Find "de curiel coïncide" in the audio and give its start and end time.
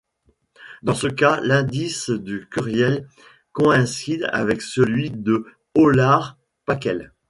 2.09-4.27